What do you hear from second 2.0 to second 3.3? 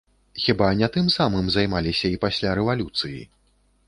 і пасля рэвалюцыі?